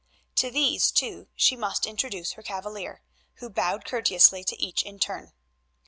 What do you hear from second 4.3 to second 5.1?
to each in